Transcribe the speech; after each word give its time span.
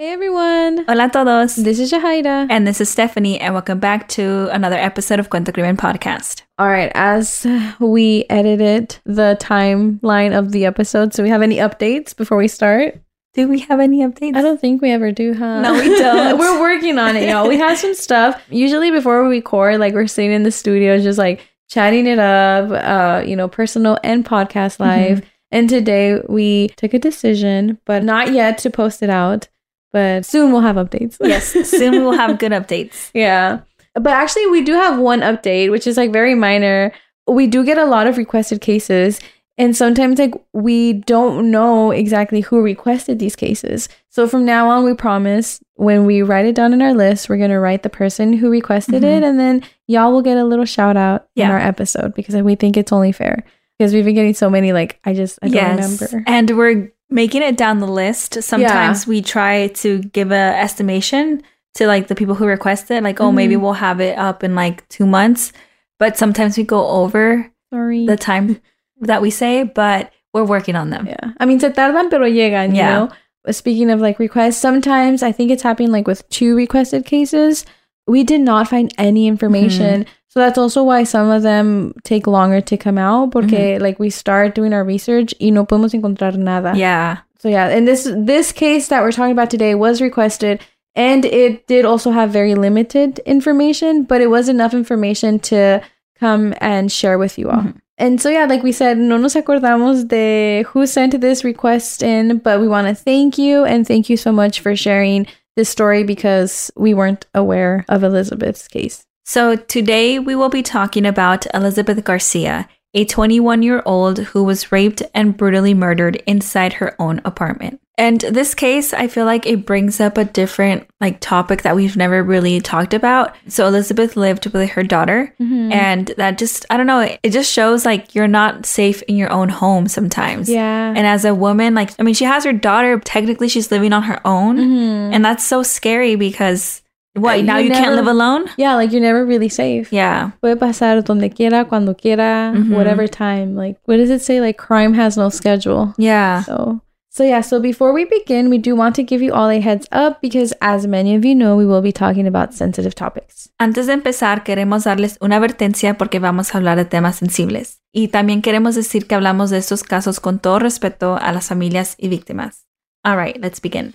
Hey 0.00 0.12
everyone! 0.12 0.86
Hola 0.88 1.04
a 1.04 1.10
todos. 1.10 1.56
This 1.56 1.78
is 1.78 1.92
Jahaira. 1.92 2.46
And 2.48 2.66
this 2.66 2.80
is 2.80 2.88
Stephanie, 2.88 3.38
and 3.38 3.52
welcome 3.52 3.78
back 3.78 4.08
to 4.16 4.48
another 4.50 4.78
episode 4.78 5.20
of 5.20 5.28
Cuento 5.28 5.52
Crimen 5.52 5.76
Podcast. 5.76 6.40
All 6.56 6.68
right, 6.70 6.90
as 6.94 7.46
we 7.78 8.24
edited 8.30 8.96
the 9.04 9.36
timeline 9.38 10.34
of 10.34 10.52
the 10.52 10.64
episode, 10.64 11.12
so 11.12 11.22
we 11.22 11.28
have 11.28 11.42
any 11.42 11.56
updates 11.56 12.16
before 12.16 12.38
we 12.38 12.48
start? 12.48 12.98
Do 13.34 13.46
we 13.46 13.58
have 13.58 13.78
any 13.78 13.98
updates? 13.98 14.36
I 14.36 14.40
don't 14.40 14.58
think 14.58 14.80
we 14.80 14.90
ever 14.90 15.12
do, 15.12 15.34
huh? 15.34 15.60
No, 15.60 15.74
we 15.74 15.90
don't. 15.90 16.38
we're 16.38 16.58
working 16.58 16.98
on 16.98 17.14
it, 17.14 17.28
y'all. 17.28 17.46
We 17.46 17.58
have 17.58 17.76
some 17.76 17.92
stuff. 17.92 18.42
Usually 18.48 18.90
before 18.90 19.22
we 19.24 19.36
record, 19.36 19.80
like 19.80 19.92
we're 19.92 20.06
sitting 20.06 20.32
in 20.32 20.44
the 20.44 20.50
studio 20.50 20.98
just 20.98 21.18
like 21.18 21.46
chatting 21.68 22.06
it 22.06 22.18
up, 22.18 22.70
uh, 22.70 23.22
you 23.26 23.36
know, 23.36 23.48
personal 23.48 23.98
and 24.02 24.24
podcast 24.24 24.80
live. 24.80 25.18
Mm-hmm. 25.18 25.28
And 25.50 25.68
today 25.68 26.22
we 26.26 26.68
took 26.78 26.94
a 26.94 26.98
decision, 26.98 27.78
but 27.84 28.02
not 28.02 28.32
yet 28.32 28.56
to 28.58 28.70
post 28.70 29.02
it 29.02 29.10
out 29.10 29.48
but 29.92 30.24
soon 30.24 30.52
we'll 30.52 30.60
have 30.60 30.76
updates. 30.76 31.16
yes, 31.20 31.52
soon 31.68 31.92
we 31.92 31.98
will 32.00 32.12
have 32.12 32.38
good 32.38 32.52
updates. 32.52 33.10
Yeah. 33.14 33.60
But 33.94 34.12
actually, 34.12 34.46
we 34.46 34.62
do 34.62 34.74
have 34.74 34.98
one 34.98 35.20
update, 35.20 35.70
which 35.70 35.86
is 35.86 35.96
like 35.96 36.12
very 36.12 36.36
minor. 36.36 36.92
We 37.26 37.48
do 37.48 37.64
get 37.64 37.76
a 37.76 37.84
lot 37.84 38.06
of 38.06 38.16
requested 38.16 38.60
cases. 38.60 39.18
And 39.58 39.76
sometimes, 39.76 40.18
like, 40.18 40.34
we 40.54 40.94
don't 40.94 41.50
know 41.50 41.90
exactly 41.90 42.40
who 42.40 42.62
requested 42.62 43.18
these 43.18 43.36
cases. 43.36 43.90
So 44.08 44.26
from 44.26 44.46
now 44.46 44.70
on, 44.70 44.84
we 44.84 44.94
promise 44.94 45.60
when 45.74 46.06
we 46.06 46.22
write 46.22 46.46
it 46.46 46.54
down 46.54 46.72
in 46.72 46.80
our 46.80 46.94
list, 46.94 47.28
we're 47.28 47.36
going 47.36 47.50
to 47.50 47.58
write 47.58 47.82
the 47.82 47.90
person 47.90 48.32
who 48.32 48.48
requested 48.48 49.02
mm-hmm. 49.02 49.04
it. 49.04 49.22
And 49.22 49.38
then 49.38 49.62
y'all 49.86 50.12
will 50.12 50.22
get 50.22 50.38
a 50.38 50.44
little 50.44 50.64
shout 50.64 50.96
out 50.96 51.28
yeah. 51.34 51.44
in 51.44 51.50
our 51.50 51.58
episode 51.58 52.14
because 52.14 52.34
we 52.36 52.54
think 52.54 52.78
it's 52.78 52.92
only 52.92 53.12
fair. 53.12 53.44
Because 53.78 53.92
we've 53.92 54.04
been 54.04 54.14
getting 54.14 54.34
so 54.34 54.48
many, 54.48 54.72
like, 54.72 54.98
I 55.04 55.12
just, 55.12 55.38
I 55.42 55.48
don't 55.48 55.54
yes. 55.54 56.00
remember. 56.00 56.24
And 56.26 56.56
we're 56.56 56.92
making 57.10 57.42
it 57.42 57.56
down 57.56 57.80
the 57.80 57.86
list, 57.86 58.42
sometimes 58.42 59.04
yeah. 59.04 59.08
we 59.10 59.22
try 59.22 59.68
to 59.68 59.98
give 59.98 60.30
a 60.30 60.34
estimation 60.34 61.42
to 61.74 61.86
like 61.86 62.08
the 62.08 62.14
people 62.14 62.34
who 62.34 62.46
request 62.46 62.90
it, 62.90 63.02
like, 63.02 63.16
mm-hmm. 63.16 63.24
oh, 63.24 63.32
maybe 63.32 63.54
mm-hmm. 63.54 63.64
we'll 63.64 63.72
have 63.74 64.00
it 64.00 64.16
up 64.18 64.42
in 64.42 64.54
like 64.54 64.88
two 64.88 65.06
months. 65.06 65.52
But 65.98 66.16
sometimes 66.16 66.56
we 66.56 66.64
go 66.64 66.86
over 66.86 67.50
Sorry. 67.72 68.06
the 68.06 68.16
time 68.16 68.60
that 69.00 69.20
we 69.20 69.30
say, 69.30 69.64
but 69.64 70.12
we're 70.32 70.44
working 70.44 70.76
on 70.76 70.90
them. 70.90 71.06
Yeah. 71.06 71.32
I 71.38 71.46
mean, 71.46 71.60
se 71.60 71.70
tardan, 71.70 72.10
pero 72.10 72.26
llegan, 72.26 72.70
you 72.70 72.76
yeah. 72.76 72.90
know? 72.90 73.10
Speaking 73.50 73.90
of 73.90 74.00
like 74.00 74.18
requests, 74.18 74.58
sometimes 74.58 75.22
I 75.22 75.32
think 75.32 75.50
it's 75.50 75.62
happening 75.62 75.90
like 75.90 76.06
with 76.06 76.28
two 76.28 76.54
requested 76.54 77.04
cases. 77.06 77.64
We 78.10 78.24
did 78.24 78.40
not 78.40 78.68
find 78.68 78.92
any 78.98 79.26
information. 79.28 80.02
Mm-hmm. 80.02 80.12
So 80.28 80.40
that's 80.40 80.58
also 80.58 80.84
why 80.84 81.04
some 81.04 81.28
of 81.30 81.42
them 81.42 81.94
take 82.04 82.26
longer 82.26 82.60
to 82.60 82.76
come 82.76 82.98
out 82.98 83.32
porque 83.32 83.50
mm-hmm. 83.50 83.82
like 83.82 83.98
we 83.98 84.10
start 84.10 84.54
doing 84.54 84.72
our 84.72 84.84
research 84.84 85.34
y 85.40 85.50
no 85.50 85.64
podemos 85.64 85.94
encontrar 85.94 86.36
nada. 86.36 86.72
Yeah. 86.76 87.18
So 87.38 87.48
yeah, 87.48 87.68
and 87.68 87.88
this 87.88 88.10
this 88.14 88.52
case 88.52 88.88
that 88.88 89.02
we're 89.02 89.12
talking 89.12 89.32
about 89.32 89.50
today 89.50 89.74
was 89.74 90.00
requested 90.00 90.60
and 90.94 91.24
it 91.24 91.66
did 91.66 91.84
also 91.84 92.10
have 92.10 92.30
very 92.30 92.54
limited 92.54 93.18
information, 93.20 94.04
but 94.04 94.20
it 94.20 94.28
was 94.28 94.48
enough 94.48 94.74
information 94.74 95.38
to 95.50 95.80
come 96.18 96.54
and 96.60 96.92
share 96.92 97.18
with 97.18 97.38
you 97.38 97.48
all. 97.48 97.62
Mm-hmm. 97.62 97.78
And 97.98 98.20
so 98.20 98.30
yeah, 98.30 98.46
like 98.46 98.62
we 98.62 98.72
said, 98.72 98.98
no 98.98 99.18
nos 99.18 99.34
acordamos 99.34 100.08
de 100.08 100.62
who 100.68 100.86
sent 100.86 101.20
this 101.20 101.44
request 101.44 102.02
in, 102.02 102.38
but 102.38 102.60
we 102.60 102.66
want 102.66 102.88
to 102.88 102.94
thank 102.94 103.36
you 103.36 103.64
and 103.64 103.86
thank 103.86 104.08
you 104.08 104.16
so 104.16 104.32
much 104.32 104.60
for 104.60 104.74
sharing 104.74 105.26
this 105.60 105.68
story 105.68 106.04
because 106.04 106.70
we 106.74 106.94
weren't 106.94 107.26
aware 107.34 107.84
of 107.86 108.02
Elizabeth's 108.02 108.66
case. 108.66 109.04
So, 109.26 109.56
today 109.56 110.18
we 110.18 110.34
will 110.34 110.48
be 110.48 110.62
talking 110.62 111.04
about 111.04 111.46
Elizabeth 111.54 112.02
Garcia, 112.02 112.66
a 112.94 113.04
21 113.04 113.62
year 113.62 113.82
old 113.86 114.18
who 114.18 114.44
was 114.44 114.72
raped 114.72 115.02
and 115.14 115.36
brutally 115.36 115.74
murdered 115.74 116.16
inside 116.26 116.74
her 116.74 116.94
own 117.00 117.20
apartment. 117.24 117.80
And 118.00 118.22
this 118.22 118.54
case, 118.54 118.94
I 118.94 119.08
feel 119.08 119.26
like 119.26 119.44
it 119.44 119.66
brings 119.66 120.00
up 120.00 120.16
a 120.16 120.24
different 120.24 120.88
like 121.02 121.20
topic 121.20 121.60
that 121.62 121.76
we've 121.76 121.98
never 121.98 122.22
really 122.22 122.58
talked 122.58 122.94
about. 122.94 123.36
So 123.46 123.66
Elizabeth 123.66 124.16
lived 124.16 124.46
with 124.46 124.70
her 124.70 124.82
daughter, 124.82 125.34
mm-hmm. 125.38 125.70
and 125.70 126.06
that 126.16 126.38
just 126.38 126.64
I 126.70 126.78
don't 126.78 126.86
know, 126.86 127.00
it 127.22 127.30
just 127.30 127.52
shows 127.52 127.84
like 127.84 128.14
you're 128.14 128.26
not 128.26 128.64
safe 128.64 129.02
in 129.02 129.16
your 129.16 129.30
own 129.30 129.50
home 129.50 129.86
sometimes. 129.86 130.48
Yeah. 130.48 130.94
And 130.96 131.06
as 131.06 131.26
a 131.26 131.34
woman, 131.34 131.74
like 131.74 131.90
I 131.98 132.02
mean, 132.02 132.14
she 132.14 132.24
has 132.24 132.44
her 132.44 132.54
daughter. 132.54 132.98
Technically, 133.00 133.50
she's 133.50 133.70
living 133.70 133.92
on 133.92 134.04
her 134.04 134.26
own, 134.26 134.56
mm-hmm. 134.56 135.12
and 135.12 135.22
that's 135.22 135.44
so 135.44 135.62
scary 135.62 136.16
because 136.16 136.80
what, 137.14 137.44
now 137.44 137.58
you, 137.58 137.68
never, 137.68 137.80
can't 137.80 137.96
live 137.96 138.06
alone? 138.06 138.46
Yeah, 138.56 138.76
like 138.76 138.92
you're 138.92 139.00
never 139.00 139.26
really 139.26 139.48
safe. 139.48 139.92
Yeah. 139.92 140.30
Puede 140.42 140.58
pasar 140.58 141.04
donde 141.04 141.34
quiera, 141.34 141.64
cuando 141.64 141.94
quiera, 141.94 142.52
mm-hmm. 142.54 142.72
whatever 142.72 143.08
time. 143.08 143.56
Like, 143.56 143.78
what 143.84 143.96
does 143.96 144.10
it 144.10 144.22
say? 144.22 144.40
Like, 144.40 144.56
crime 144.56 144.94
has 144.94 145.16
no 145.16 145.28
schedule. 145.28 145.92
Yeah. 145.98 146.42
So, 146.44 146.80
so 147.12 147.24
yeah, 147.24 147.40
so 147.40 147.58
before 147.58 147.92
we 147.92 148.04
begin, 148.04 148.48
we 148.48 148.58
do 148.58 148.76
want 148.76 148.94
to 148.94 149.02
give 149.02 149.20
you 149.20 149.32
all 149.32 149.50
a 149.50 149.58
heads 149.58 149.88
up 149.90 150.20
because 150.20 150.54
as 150.60 150.86
many 150.86 151.16
of 151.16 151.24
you 151.24 151.34
know, 151.34 151.56
we 151.56 151.66
will 151.66 151.82
be 151.82 151.92
talking 151.92 152.28
about 152.28 152.54
sensitive 152.54 152.94
topics. 152.94 153.50
Antes 153.58 153.88
de 153.88 153.94
empezar, 153.94 154.44
queremos 154.44 154.84
darles 154.84 155.18
una 155.20 155.36
advertencia 155.36 155.98
porque 155.98 156.20
vamos 156.20 156.54
a 156.54 156.58
hablar 156.58 156.76
de 156.76 156.84
temas 156.84 157.16
sensibles. 157.16 157.80
Y 157.92 158.08
también 158.08 158.40
queremos 158.40 158.76
decir 158.76 159.08
que 159.08 159.16
hablamos 159.16 159.50
de 159.50 159.58
estos 159.58 159.82
casos 159.82 160.20
con 160.20 160.38
todo 160.38 160.60
respeto 160.60 161.18
a 161.20 161.32
las 161.32 161.48
familias 161.48 161.96
y 161.98 162.08
víctimas. 162.08 162.66
All 163.02 163.16
right, 163.16 163.36
let's 163.42 163.60
begin. 163.60 163.94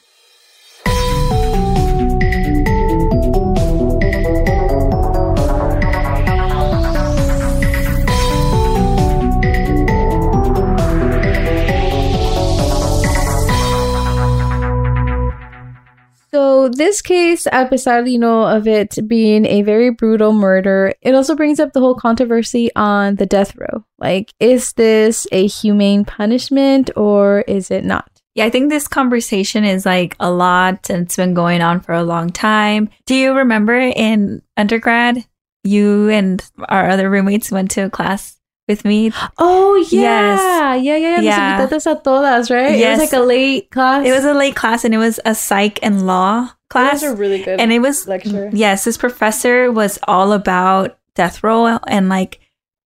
So 16.65 16.69
this 16.69 16.99
case, 16.99 17.45
a 17.45 17.67
pesar, 17.67 18.07
you 18.07 18.17
know, 18.17 18.43
of 18.47 18.67
it 18.67 18.97
being 19.07 19.45
a 19.45 19.61
very 19.61 19.91
brutal 19.91 20.33
murder, 20.33 20.93
it 20.99 21.13
also 21.13 21.35
brings 21.35 21.59
up 21.59 21.73
the 21.73 21.79
whole 21.79 21.93
controversy 21.93 22.71
on 22.75 23.17
the 23.17 23.27
death 23.27 23.55
row. 23.55 23.85
Like, 23.99 24.33
is 24.39 24.73
this 24.73 25.27
a 25.31 25.45
humane 25.45 26.05
punishment 26.05 26.89
or 26.95 27.41
is 27.41 27.69
it 27.69 27.85
not? 27.85 28.09
Yeah, 28.33 28.45
I 28.45 28.49
think 28.49 28.71
this 28.71 28.87
conversation 28.87 29.63
is 29.63 29.85
like 29.85 30.15
a 30.19 30.31
lot 30.31 30.89
and 30.89 31.03
it's 31.03 31.15
been 31.15 31.35
going 31.35 31.61
on 31.61 31.81
for 31.81 31.93
a 31.93 32.03
long 32.03 32.31
time. 32.31 32.89
Do 33.05 33.13
you 33.13 33.33
remember 33.33 33.75
in 33.75 34.41
undergrad, 34.57 35.23
you 35.63 36.09
and 36.09 36.43
our 36.67 36.89
other 36.89 37.11
roommates 37.11 37.51
went 37.51 37.69
to 37.71 37.81
a 37.81 37.91
class 37.91 38.39
with 38.67 38.83
me. 38.83 39.11
Oh 39.37 39.75
yeah, 39.91 40.01
yes. 40.01 40.83
yeah, 40.83 40.95
yeah, 40.95 41.21
yeah. 41.21 41.63
a 41.63 42.01
todas, 42.01 42.49
right? 42.49 42.77
Yes. 42.77 42.97
It 42.97 43.01
was 43.03 43.11
like 43.11 43.21
a 43.21 43.23
late 43.23 43.69
class. 43.69 44.07
It 44.07 44.11
was 44.11 44.25
a 44.25 44.33
late 44.33 44.55
class, 44.55 44.83
and 44.83 44.93
it 44.93 44.97
was 44.97 45.19
a 45.23 45.35
psych 45.35 45.77
and 45.83 46.07
law 46.07 46.54
class. 46.69 47.01
It 47.01 47.09
was 47.09 47.15
a 47.15 47.21
really 47.21 47.43
good 47.43 47.59
and 47.59 47.71
it 47.71 47.79
was 47.79 48.07
lecture. 48.07 48.49
Yes, 48.53 48.83
this 48.83 48.97
professor 48.97 49.71
was 49.71 49.99
all 50.07 50.33
about 50.33 50.97
death 51.15 51.43
row 51.43 51.79
and 51.87 52.09
like 52.09 52.39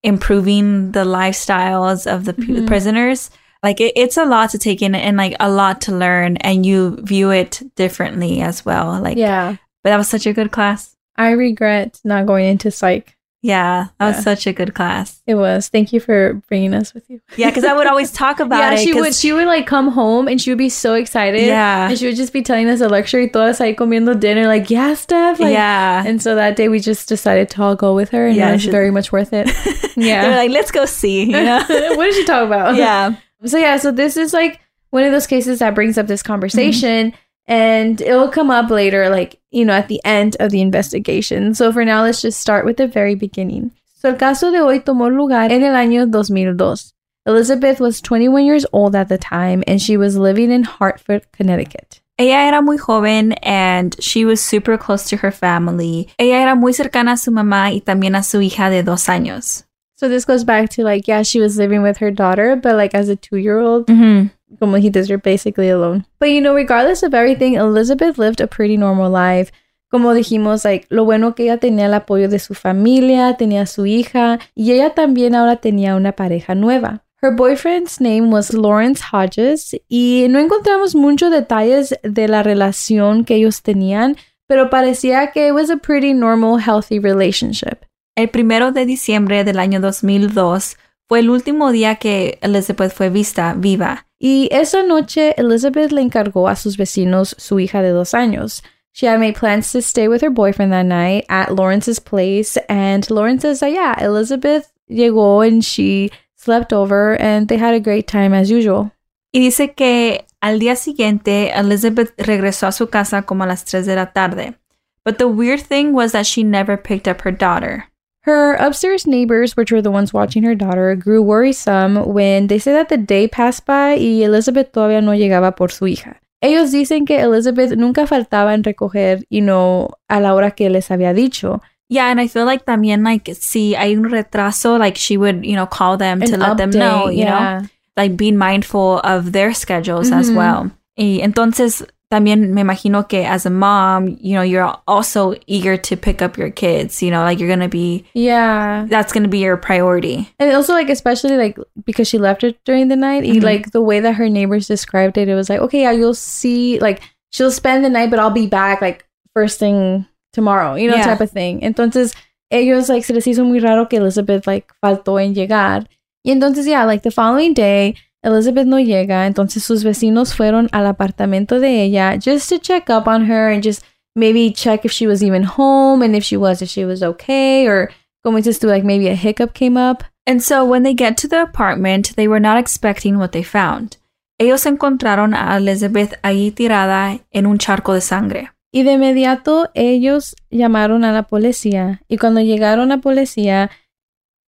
improving 0.04 0.92
the 0.92 1.06
lifestyles 1.06 2.12
of 2.12 2.26
the 2.26 2.34
mm-hmm. 2.34 2.66
prisoners. 2.66 3.30
Like 3.62 3.82
it, 3.82 3.94
it's 3.96 4.18
a 4.18 4.26
lot 4.26 4.52
to 4.52 4.58
take 4.58 4.82
in 4.82 4.96
and 4.96 5.18
like 5.18 5.36
a 5.40 5.50
lot 5.50 5.82
to 5.82 5.96
learn, 5.96 6.38
and 6.38 6.66
you 6.66 6.98
view 7.02 7.32
it 7.32 7.62
differently 7.76 8.42
as 8.42 8.66
well. 8.66 9.02
Like 9.02 9.18
yeah, 9.18 9.58
but 9.84 9.90
that 9.90 9.98
was 9.98 10.08
such 10.08 10.26
a 10.26 10.34
good 10.34 10.52
class. 10.52 10.96
I 11.18 11.32
regret 11.32 12.00
not 12.06 12.26
going 12.26 12.48
into 12.48 12.72
psych. 12.72 13.18
Yeah, 13.42 13.88
that 14.00 14.10
yeah. 14.10 14.16
was 14.16 14.24
such 14.24 14.48
a 14.48 14.54
good 14.54 14.74
class. 14.74 15.24
It 15.26 15.36
was. 15.36 15.70
Thank 15.70 15.94
you 15.94 16.02
for 16.02 16.34
bringing 16.50 16.74
us 16.74 16.94
with 16.94 17.10
you. 17.10 17.22
Yeah, 17.38 17.50
because 17.50 17.64
I 17.64 17.72
would 17.74 17.88
always 17.88 18.12
talk 18.12 18.40
about 18.42 18.60
yeah, 18.60 18.74
it. 18.74 18.84
she 18.84 18.94
would. 18.94 19.16
She 19.16 19.32
would 19.32 19.48
like 19.48 19.66
come 19.66 19.88
home 19.88 20.28
and 20.28 20.42
she 20.42 20.52
would 20.52 20.58
be 20.58 20.68
so 20.68 20.94
excited. 20.94 21.46
Yeah, 21.46 21.90
and 21.90 21.98
she 21.98 22.08
would 22.08 22.18
just 22.18 22.34
be 22.34 22.42
telling 22.42 22.68
us 22.68 22.82
a 22.82 22.90
lecture. 22.90 23.20
Y 23.20 23.28
todas 23.28 23.60
ahí 23.60 23.76
comiendo 23.76 24.20
dinner. 24.20 24.46
Like, 24.46 24.70
yeah, 24.70 24.94
Steph. 24.94 25.40
Like, 25.40 25.54
yeah. 25.54 26.04
And 26.06 26.22
so 26.22 26.36
that 26.36 26.58
day 26.58 26.68
we 26.68 26.82
just 26.82 27.08
decided 27.08 27.50
to 27.52 27.62
all 27.62 27.76
go 27.76 27.96
with 27.96 28.10
her, 28.10 28.28
and 28.28 28.36
yeah, 28.36 28.50
it 28.50 28.54
was 28.54 28.66
very 28.66 28.92
much 28.92 29.12
worth 29.14 29.32
it. 29.32 29.48
yeah, 29.96 30.24
They're 30.24 30.36
like 30.36 30.52
let's 30.52 30.72
go 30.72 30.86
see. 30.86 31.24
You 31.24 31.32
know? 31.46 31.64
what 31.68 32.06
did 32.06 32.16
she 32.16 32.26
talk 32.26 32.46
about? 32.46 32.76
Yeah. 32.76 33.16
So 33.46 33.58
yeah, 33.58 33.78
so 33.78 33.92
this 33.94 34.18
is 34.18 34.34
like 34.34 34.60
one 34.90 35.04
of 35.04 35.14
those 35.14 35.28
cases 35.28 35.60
that 35.60 35.76
brings 35.76 35.98
up 35.98 36.08
this 36.08 36.24
conversation. 36.24 37.12
Mm-hmm 37.12 37.18
and 37.50 38.00
it'll 38.00 38.30
come 38.30 38.52
up 38.52 38.70
later, 38.70 39.10
like, 39.10 39.40
you 39.50 39.66
know, 39.66 39.74
at 39.74 39.88
the 39.88 40.00
end 40.06 40.38
of 40.40 40.52
the 40.52 40.62
investigation. 40.62 41.56
So 41.56 41.74
for 41.74 41.84
now, 41.84 42.04
let's 42.04 42.22
just 42.22 42.40
start 42.40 42.64
with 42.64 42.78
the 42.78 42.88
very 42.88 43.16
beginning. 43.16 43.72
So 43.96 44.10
el 44.10 44.16
caso 44.16 44.52
de 44.52 44.60
hoy 44.60 44.80
tomó 44.80 45.10
lugar 45.10 45.52
en 45.52 45.64
el 45.64 45.74
año 45.74 46.10
2002. 46.10 46.94
Elizabeth 47.26 47.80
was 47.80 48.02
21 48.02 48.46
years 48.46 48.66
old 48.72 48.96
at 48.96 49.10
the 49.10 49.18
time 49.18 49.64
and 49.68 49.82
she 49.82 49.98
was 49.98 50.16
living 50.16 50.52
in 50.52 50.64
Hartford, 50.64 51.30
Connecticut. 51.34 52.00
Ella 52.18 52.46
era 52.46 52.62
muy 52.62 52.78
joven 52.78 53.34
and 53.44 53.96
she 54.00 54.26
was 54.26 54.42
super 54.42 54.78
close 54.78 55.10
to 55.10 55.18
her 55.18 55.32
family. 55.32 56.08
Ella 56.18 56.42
era 56.42 56.56
muy 56.56 56.72
cercana 56.72 57.14
a 57.14 57.18
su 57.18 57.32
mamá 57.32 57.72
y 57.72 57.82
también 57.82 58.16
a 58.16 58.24
su 58.24 58.40
hija 58.40 58.70
de 58.70 58.84
dos 58.84 59.08
años. 59.08 59.64
So 59.96 60.08
this 60.08 60.24
goes 60.24 60.44
back 60.44 60.70
to 60.72 60.84
like, 60.84 61.08
yeah, 61.08 61.24
she 61.24 61.42
was 61.42 61.58
living 61.58 61.82
with 61.82 61.98
her 61.98 62.12
daughter, 62.12 62.56
but 62.56 62.76
like 62.76 62.94
as 62.94 63.10
a 63.10 63.16
two 63.16 63.38
year 63.38 63.60
old, 63.60 63.88
mm-hmm. 63.88 64.28
Como 64.58 64.78
you're 64.78 65.18
basically 65.18 65.70
alone. 65.70 66.06
But 66.20 66.32
you 66.32 66.42
know, 66.42 66.56
regardless 66.56 67.04
of 67.04 67.14
everything, 67.14 67.54
Elizabeth 67.54 68.18
lived 68.18 68.42
a 68.42 68.48
pretty 68.48 68.78
normal 68.78 69.10
life. 69.10 69.52
como 69.90 70.14
dijimos, 70.14 70.66
like, 70.66 70.86
lo 70.90 71.04
bueno 71.04 71.36
que 71.36 71.44
ella 71.44 71.58
tenía 71.58 71.88
el 71.88 71.94
apoyo 71.94 72.30
de 72.30 72.40
su 72.40 72.54
familia, 72.54 73.36
tenía 73.38 73.66
su 73.66 73.86
hija 73.86 74.40
y 74.56 74.72
ella 74.72 74.94
también 74.94 75.36
ahora 75.36 75.58
tenía 75.58 75.96
una 75.96 76.14
pareja 76.14 76.56
nueva. 76.56 77.04
Her 77.22 77.36
boyfriend's 77.36 78.00
name 78.00 78.32
was 78.32 78.54
Lawrence 78.54 79.04
Hodges 79.12 79.76
y 79.90 80.28
no 80.30 80.40
encontramos 80.40 80.96
muchos 80.96 81.32
detalles 81.32 82.00
de 82.04 82.28
la 82.28 82.44
relación 82.44 83.26
que 83.26 83.36
ellos 83.36 83.62
tenían, 83.62 84.16
pero 84.48 84.70
parecía 84.70 85.32
que 85.32 85.48
it 85.48 85.54
was 85.54 85.70
a 85.70 85.78
pretty 85.78 86.14
normal, 86.14 86.60
healthy 86.60 87.00
relationship. 87.00 87.80
El 88.16 88.30
primero 88.30 88.72
de 88.72 88.86
diciembre 88.86 89.44
del 89.44 89.60
año 89.60 89.82
2002 89.82 90.78
fue 91.10 91.22
el 91.22 91.32
último 91.32 91.72
día 91.72 91.96
que 91.96 92.38
Elizabeth 92.42 92.94
fue 92.94 93.10
vista 93.10 93.56
viva. 93.58 94.06
Y 94.20 94.48
esa 94.52 94.84
noche, 94.84 95.34
Elizabeth 95.38 95.92
le 95.92 96.02
encargó 96.02 96.48
a 96.48 96.56
sus 96.56 96.78
vecinos 96.78 97.36
su 97.40 97.60
hija 97.60 97.82
de 97.82 97.90
dos 97.90 98.14
años. 98.14 98.62
She 98.94 99.08
had 99.08 99.20
made 99.20 99.34
plans 99.34 99.72
to 99.72 99.82
stay 99.82 100.08
with 100.08 100.22
her 100.22 100.30
boyfriend 100.30 100.72
that 100.72 100.86
night 100.86 101.26
at 101.28 101.56
Lawrence's 101.56 102.00
place, 102.00 102.58
and 102.70 103.10
Lawrence 103.10 103.42
says 103.42 103.60
that, 103.62 103.72
yeah, 103.72 103.96
Elizabeth 104.00 104.72
llegó 104.88 105.42
and 105.42 105.64
she 105.64 106.12
slept 106.36 106.72
over 106.72 107.20
and 107.20 107.48
they 107.48 107.58
had 107.58 107.74
a 107.74 107.80
great 107.80 108.08
time 108.08 108.34
as 108.34 108.52
usual. 108.52 108.92
Y 109.34 109.40
dice 109.40 109.74
que 109.76 110.26
al 110.42 110.60
día 110.60 110.76
siguiente 110.76 111.52
Elizabeth 111.56 112.14
regresó 112.18 112.68
a 112.68 112.72
su 112.72 112.88
casa 112.88 113.24
como 113.24 113.44
a 113.44 113.48
las 113.48 113.66
3 113.66 113.86
de 113.86 113.96
la 113.96 114.12
tarde. 114.12 114.56
But 115.04 115.18
the 115.18 115.28
weird 115.28 115.62
thing 115.62 115.94
was 115.94 116.12
that 116.12 116.28
she 116.28 116.44
never 116.44 116.78
picked 116.78 117.08
up 117.08 117.22
her 117.22 117.32
daughter. 117.32 117.89
Her 118.30 118.54
upstairs 118.60 119.08
neighbors, 119.08 119.58
which 119.58 119.72
were 119.72 119.82
the 119.82 119.90
ones 119.90 120.14
watching 120.14 120.44
her 120.44 120.54
daughter, 120.54 120.96
grew 120.96 121.20
worrisome 121.24 121.96
when 122.06 122.46
they 122.48 122.60
said 122.60 122.76
that 122.76 122.90
the 122.90 122.98
day 122.98 123.28
passed 123.28 123.66
by 123.66 123.96
y 123.98 124.22
Elizabeth 124.24 124.72
todavía 124.72 125.02
no 125.02 125.14
llegaba 125.14 125.56
por 125.56 125.70
su 125.72 125.86
hija. 125.88 126.18
Ellos 126.44 126.72
dicen 126.72 127.06
que 127.08 127.20
Elizabeth 127.20 127.72
nunca 127.76 128.06
faltaba 128.06 128.54
en 128.54 128.64
recoger, 128.64 129.24
you 129.32 129.42
know, 129.42 129.90
a 130.10 130.22
la 130.22 130.34
hora 130.36 130.52
que 130.52 130.70
les 130.70 130.90
había 130.92 131.14
dicho. 131.14 131.60
Yeah, 131.90 132.12
and 132.12 132.22
I 132.22 132.28
feel 132.28 132.46
like 132.46 132.66
también 132.66 133.04
like 133.04 133.34
si 133.34 133.74
hay 133.74 133.96
un 133.96 134.04
retraso, 134.12 134.78
like 134.78 134.96
she 134.96 135.18
would, 135.18 135.44
you 135.44 135.56
know, 135.56 135.66
call 135.66 135.98
them 135.98 136.22
to 136.22 136.38
let 136.38 136.58
them 136.58 136.70
know, 136.70 137.10
you 137.10 137.24
yeah. 137.24 137.62
know, 137.62 137.68
like 137.98 138.16
being 138.16 138.38
mindful 138.38 139.00
of 139.04 139.32
their 139.32 139.54
schedules 139.56 140.12
as 140.12 140.30
Mhm. 140.30 140.36
well. 140.36 140.72
Y 140.96 141.20
entonces 141.24 141.84
también 142.12 142.52
me 142.54 142.62
imagino 142.62 143.08
que 143.08 143.26
as 143.26 143.46
a 143.46 143.50
mom, 143.52 144.18
you 144.20 144.34
know, 144.36 144.42
you're 144.42 144.76
also 144.88 145.36
eager 145.46 145.78
to 145.78 145.96
pick 145.96 146.22
up 146.22 146.38
your 146.38 146.50
kids, 146.50 147.04
you 147.04 147.12
know, 147.12 147.22
like 147.24 147.40
you're 147.40 147.48
going 147.48 147.60
to 147.60 147.68
be 147.70 148.04
Yeah. 148.14 148.86
that's 148.90 149.14
going 149.14 149.24
to 149.24 149.30
be 149.30 149.40
your 149.40 149.58
priority. 149.58 150.28
And 150.40 150.52
also, 150.56 150.74
like, 150.74 150.90
especially 150.90 151.38
like 151.38 151.58
because 151.86 152.08
she 152.08 152.18
left 152.18 152.44
it 152.44 152.58
during 152.66 152.88
the 152.88 152.96
night, 152.96 153.24
y, 153.24 153.36
Mhm. 153.38 153.44
like 153.44 153.72
the 153.72 153.82
way 153.82 154.00
that 154.00 154.16
her 154.16 154.28
neighbors 154.28 154.68
described 154.68 155.18
it, 155.18 155.28
it 155.30 155.36
was 155.36 155.50
like, 155.50 155.60
okay, 155.62 155.82
yeah, 155.82 155.92
you'll 155.92 156.16
see, 156.16 156.80
like, 156.80 157.02
she'll 157.32 157.52
spend 157.52 157.86
the 157.86 157.90
night, 157.90 158.10
but 158.10 158.20
I'll 158.20 158.32
be 158.32 158.48
back 158.48 158.82
like 158.82 159.06
first 159.36 159.60
thing 159.60 160.06
tomorrow, 160.34 160.74
you 160.76 160.90
know, 160.90 160.96
Yeah. 160.98 161.06
type 161.06 161.22
of 161.22 161.30
thing. 161.32 161.62
Entonces, 161.62 162.14
ellos 162.52 162.90
like 162.90 163.04
se 163.06 163.14
les 163.14 163.26
hizo 163.28 163.46
muy 163.46 163.60
raro 163.60 163.86
que 163.88 164.00
Elizabeth 164.00 164.48
like 164.48 164.66
faltó 164.84 165.20
en 165.24 165.36
llegar. 165.36 165.86
Y 166.26 166.32
entonces, 166.32 166.66
yeah, 166.66 166.84
like 166.86 167.04
the 167.04 167.12
following 167.12 167.54
day, 167.54 167.94
Elizabeth 168.24 168.66
no 168.66 168.80
llega. 168.80 169.26
Entonces, 169.26 169.64
sus 169.64 169.84
vecinos 169.84 170.34
fueron 170.34 170.70
al 170.72 170.88
apartamento 170.88 171.60
de 171.60 171.84
ella 171.84 172.18
just 172.18 172.50
to 172.50 172.58
check 172.60 172.90
up 172.90 173.08
on 173.08 173.30
her 173.30 173.50
and 173.50 173.64
just 173.64 173.84
maybe 174.16 174.52
check 174.52 174.86
if 174.86 174.92
she 174.92 175.08
was 175.08 175.24
even 175.24 175.44
home 175.44 176.04
and 176.04 176.16
if 176.16 176.24
she 176.24 176.38
was, 176.38 176.62
if 176.62 176.70
she 176.70 176.86
was 176.86 177.02
okay, 177.02 177.68
or 177.68 177.90
dices 178.24 178.60
tú, 178.60 178.68
like 178.68 178.86
maybe 178.86 179.08
a 179.08 179.16
hiccup 179.16 179.54
came 179.54 179.78
up. 179.78 180.04
And 180.28 180.44
so 180.44 180.64
when 180.64 180.84
they 180.84 180.94
get 180.94 181.18
to 181.18 181.28
the 181.28 181.42
apartment, 181.42 182.16
they 182.16 182.28
were 182.28 182.40
not 182.40 182.58
expecting 182.58 183.18
what 183.18 183.32
they 183.32 183.44
found. 183.44 183.98
Ellos 184.40 184.66
encontraron 184.66 185.34
a 185.34 185.58
Elizabeth 185.58 186.14
ahí 186.24 186.52
tirada 186.52 187.20
en 187.32 187.46
un 187.46 187.58
charco 187.58 187.94
de 187.94 188.02
sangre. 188.02 188.52
Y 188.72 188.84
de 188.84 188.94
inmediato 188.94 189.70
ellos 189.74 190.36
llamaron 190.52 191.04
a 191.04 191.12
la 191.12 191.24
policía. 191.24 192.02
Y 192.08 192.18
cuando 192.18 192.42
llegaron 192.42 192.92
a 192.92 192.98
la 192.98 193.02
policía, 193.02 193.72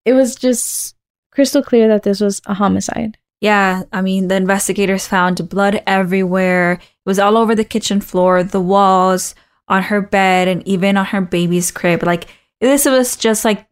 it 0.06 0.14
was 0.14 0.38
just 0.40 0.96
crystal 1.32 1.64
clear 1.64 1.88
that 1.88 2.04
this 2.04 2.22
was 2.22 2.42
a 2.46 2.54
homicide. 2.54 3.18
Yeah, 3.42 3.84
I 3.92 4.02
mean, 4.02 4.28
the 4.28 4.36
investigators 4.36 5.08
found 5.08 5.50
blood 5.50 5.82
everywhere. 5.88 6.74
It 6.74 6.80
was 7.06 7.20
all 7.20 7.38
over 7.38 7.56
the 7.56 7.64
kitchen 7.66 8.00
floor, 8.00 8.44
the 8.44 8.62
walls, 8.62 9.34
on 9.68 9.84
her 9.84 10.02
bed, 10.02 10.48
and 10.48 10.66
even 10.68 10.96
on 10.98 11.06
her 11.06 11.22
baby's 11.22 11.72
crib. 11.72 12.04
Like, 12.04 12.28
this 12.60 12.86
was 12.86 13.16
just 13.18 13.44
like 13.44 13.68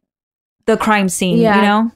the 0.65 0.75
crime 0.77 1.07
scene, 1.09 1.37
Yeah. 1.37 1.55
you 1.57 1.61
know? 1.61 1.91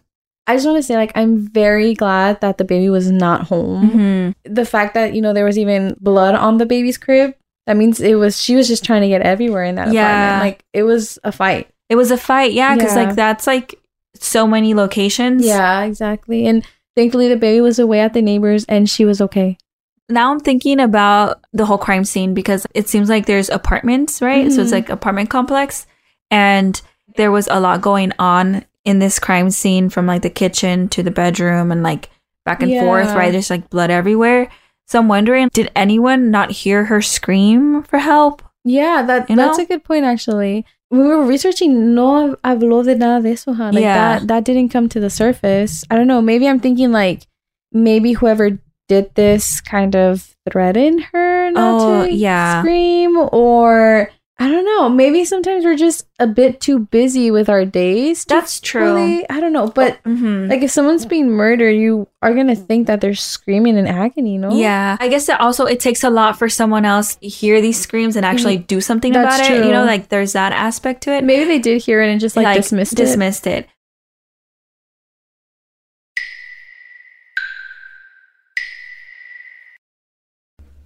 I 0.46 0.56
just 0.56 0.66
want 0.68 0.78
to 0.78 0.84
say, 0.84 0.96
like, 0.98 1.14
I'm 1.16 1.38
very 1.48 1.94
glad 1.94 2.42
that 2.42 2.58
the 2.58 2.66
baby 2.66 2.90
was 2.90 3.10
not 3.10 3.48
home. 3.48 3.90
Mm-hmm. 3.90 4.54
The 4.54 4.66
fact 4.66 4.94
that, 4.94 5.14
you 5.14 5.22
know, 5.22 5.32
there 5.34 5.46
was 5.46 5.58
even 5.58 5.96
blood 6.02 6.36
on 6.36 6.58
the 6.58 6.66
baby's 6.66 6.98
crib, 6.98 7.34
that 7.66 7.78
means 7.78 8.02
it 8.02 8.16
was, 8.16 8.40
she 8.42 8.56
was 8.56 8.68
just 8.68 8.84
trying 8.84 9.02
to 9.04 9.08
get 9.08 9.22
everywhere 9.22 9.64
in 9.64 9.76
that 9.76 9.94
Yeah. 9.94 10.06
apartment. 10.36 10.44
Like, 10.44 10.66
it 10.74 10.84
was 10.84 11.18
a 11.24 11.32
fight. 11.32 11.70
It 11.90 11.96
was 11.96 12.12
a 12.12 12.18
fight, 12.18 12.52
yeah, 12.52 12.76
because 12.76 12.94
Yeah. 12.96 13.04
like 13.06 13.16
that's 13.16 13.48
like 13.48 13.80
so 14.16 14.46
many 14.46 14.74
locations. 14.74 15.46
Yeah, 15.46 15.84
exactly. 15.84 16.46
And 16.46 16.66
thankfully, 16.96 17.28
the 17.28 17.36
baby 17.36 17.62
was 17.62 17.80
away 17.80 18.00
at 18.00 18.14
the 18.14 18.22
neighbors 18.22 18.66
and 18.66 18.90
she 18.90 19.06
was 19.06 19.22
okay. 19.22 19.58
Now 20.10 20.32
I'm 20.32 20.40
thinking 20.40 20.80
about 20.80 21.42
the 21.54 21.66
whole 21.66 21.78
crime 21.78 22.04
scene 22.04 22.34
because 22.34 22.68
it 22.74 22.90
seems 22.90 23.10
like 23.10 23.26
there's 23.26 23.50
apartments, 23.50 24.22
right? 24.22 24.52
So 24.52 24.62
it's 24.62 24.70
Mhm. 24.72 24.74
like 24.74 24.90
apartment 24.90 25.30
complex, 25.30 25.86
and 26.30 26.80
there 27.16 27.32
was 27.32 27.48
a 27.50 27.60
lot 27.60 27.82
going 27.82 28.12
on 28.20 28.66
in 28.86 29.00
this 29.00 29.18
crime 29.20 29.50
scene 29.50 29.90
from 29.90 30.06
like 30.06 30.22
the 30.22 30.30
kitchen 30.30 30.90
to 30.90 31.04
the 31.04 31.12
bedroom 31.12 31.72
and 31.72 31.84
like 31.84 32.10
back 32.46 32.62
and 32.62 32.78
forth, 32.80 33.16
right? 33.16 33.32
There's 33.32 33.50
like 33.50 33.70
blood 33.70 33.90
everywhere. 33.90 34.50
So 34.88 35.00
I'm 35.00 35.08
wondering, 35.08 35.50
did 35.54 35.72
anyone 35.76 36.30
not 36.32 36.52
hear 36.52 36.84
her 36.86 37.02
scream 37.02 37.84
for 37.84 38.00
help? 38.00 38.42
Yeah, 38.66 39.02
that 39.04 39.30
You 39.30 39.38
that's 39.38 39.58
know? 39.58 39.64
a 39.64 39.68
good 39.68 39.84
point 39.86 40.04
actually. 40.04 40.66
When 40.94 41.02
we 41.02 41.08
were 41.10 41.26
researching, 41.26 41.96
no 41.96 42.36
habló 42.46 42.86
de 42.86 42.94
nada 42.94 43.24
de 43.24 43.32
eso, 43.34 43.52
huh? 43.54 43.72
Like 43.74 43.82
Yeah. 43.82 44.20
that 44.20 44.28
that 44.28 44.44
didn't 44.46 44.70
come 44.70 44.88
to 44.90 45.00
the 45.00 45.10
surface. 45.10 45.84
I 45.90 45.96
don't 45.98 46.06
know. 46.06 46.22
Maybe 46.22 46.48
I'm 46.48 46.60
thinking 46.60 46.92
like 46.92 47.26
maybe 47.72 48.14
whoever 48.14 48.60
did 48.88 49.10
this 49.16 49.60
kind 49.60 49.96
of 49.96 50.36
threatened 50.52 51.02
her 51.12 51.50
not 51.50 51.82
Oh, 51.82 52.06
to 52.06 52.14
yeah. 52.14 52.62
scream 52.62 53.18
or 53.34 54.12
I 54.40 54.50
don't 54.50 54.66
know. 54.66 54.90
Maybe 54.90 55.24
sometimes 55.26 55.64
we're 55.64 55.76
just 55.78 56.08
a 56.20 56.26
bit 56.26 56.60
too 56.60 56.80
busy 56.80 57.30
with 57.30 57.50
our 57.50 57.66
days. 57.66 58.26
That's 58.26 58.60
true. 58.60 58.88
fully- 58.96 59.30
I 59.30 59.40
don't 59.40 59.54
know, 59.54 59.68
but 59.68 60.02
Mhm. 60.04 60.50
like 60.50 60.64
if 60.64 60.72
someone's 60.72 61.06
being 61.06 61.30
murdered, 61.30 61.72
you 61.76 62.08
are 62.22 62.34
gonna 62.34 62.56
think 62.56 62.88
that 62.88 63.00
they're 63.00 63.14
screaming 63.14 63.78
in 63.78 63.86
agony, 63.88 64.38
no? 64.40 64.52
Yeah, 64.52 64.98
I 65.00 65.08
guess 65.08 65.28
that 65.28 65.40
also 65.40 65.66
it 65.66 65.80
takes 65.80 66.04
a 66.04 66.10
lot 66.10 66.38
for 66.38 66.50
someone 66.50 66.84
else 66.84 67.16
to 67.16 67.28
hear 67.28 67.62
these 67.62 67.80
screams 67.80 68.16
and 68.16 68.26
actually 68.26 68.58
do 68.58 68.82
something 68.82 69.14
That's 69.14 69.36
about 69.38 69.50
it. 69.50 69.56
You 69.58 69.64
true. 69.64 69.72
know, 69.72 69.86
like 69.86 70.10
there's 70.10 70.34
that 70.34 70.52
aspect 70.52 71.04
to 71.04 71.14
it. 71.14 71.24
Maybe 71.24 71.46
they 71.46 71.60
did 71.60 71.84
hear 71.84 72.02
it 72.02 72.10
and 72.10 72.20
just 72.20 72.36
like, 72.36 72.58
dismissed 72.58 72.94
it. 72.94 72.96
dismissed 73.06 73.46
it. 73.48 73.68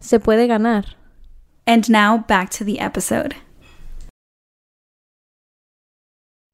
Se 0.00 0.18
puede 0.18 0.46
ganar. 0.48 0.84
And 1.66 1.88
now 1.90 2.18
back 2.18 2.50
to 2.50 2.64
the 2.64 2.78
episode. 2.80 3.34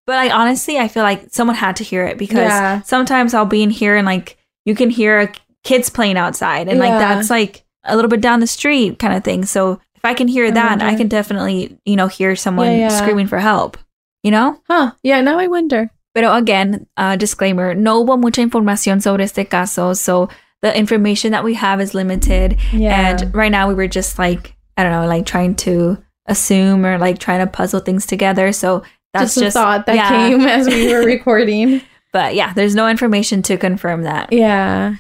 But 0.07 0.17
I 0.19 0.31
honestly, 0.31 0.79
I 0.79 0.89
feel 0.89 1.03
like 1.03 1.29
someone 1.31 1.57
had 1.57 1.77
to 1.77 1.85
hear 1.85 2.05
it 2.07 2.19
because 2.19 2.51
Yeah. 2.51 2.83
sometimes 2.83 3.33
I'll 3.33 3.47
be 3.47 3.63
in 3.63 3.71
here 3.71 3.97
and 3.97 4.05
like 4.07 4.37
you 4.67 4.75
can 4.75 4.91
hear 4.91 5.33
kids 5.63 5.89
playing 5.89 6.19
outside 6.19 6.69
and 6.69 6.79
like 6.79 6.99
that's 6.99 7.31
like 7.31 7.65
a 7.85 7.97
little 7.97 8.11
bit 8.11 8.21
down 8.21 8.41
the 8.41 8.47
street 8.47 8.99
kind 8.99 9.15
of 9.15 9.25
thing. 9.25 9.45
So 9.47 9.81
If 9.97 10.05
I 10.05 10.13
can 10.13 10.29
hear 10.29 10.47
I 10.47 10.51
that, 10.51 10.83
I 10.83 10.95
can 10.97 11.09
definitely, 11.09 11.79
you 11.87 11.97
know, 11.97 12.09
hear 12.09 12.37
someone 12.37 12.67
Yeah, 12.73 12.89
yeah. 12.91 13.01
screaming 13.01 13.27
for 13.27 13.39
help. 13.39 13.79
You 14.23 14.31
know? 14.31 14.61
Huh. 14.69 14.93
Yeah, 15.03 15.21
now 15.23 15.39
I 15.39 15.47
wonder. 15.49 15.91
Pero 16.15 16.33
again, 16.35 16.87
uh, 16.97 17.17
disclaimer, 17.17 17.75
no 17.75 18.05
hubo 18.05 18.19
mucha 18.21 18.43
información 18.43 19.01
sobre 19.03 19.25
este 19.25 19.49
caso, 19.49 19.95
so 19.97 20.29
the 20.65 20.75
information 20.77 21.33
that 21.33 21.45
we 21.45 21.53
have 21.53 21.79
is 21.79 21.93
limited. 21.93 22.57
Yeah. 22.73 23.11
And 23.11 23.35
right 23.35 23.53
now 23.53 23.69
we 23.69 23.75
were 23.75 23.87
just 23.87 24.19
like, 24.19 24.57
I 24.79 24.83
don't 24.83 24.93
know, 24.93 25.07
like 25.07 25.27
trying 25.27 25.57
to 25.57 26.03
assume 26.25 26.87
or 26.87 26.97
like 26.97 27.19
trying 27.19 27.41
to 27.45 27.47
puzzle 27.47 27.81
things 27.81 28.07
together. 28.07 28.51
So 28.51 28.83
that's 29.13 29.35
just 29.35 29.45
just, 29.45 29.57
a 29.57 29.59
thought 29.61 29.85
that 29.85 29.95
yeah. 29.95 30.09
came 30.09 30.41
as 30.41 30.67
we 30.67 30.91
were 30.91 31.05
recording. 31.05 31.83
But 32.15 32.35
yeah, 32.35 32.55
there's 32.55 32.75
no 32.75 32.89
information 32.89 33.43
to 33.43 33.59
confirm 33.59 34.05
that. 34.05 34.33
yeah. 34.33 34.97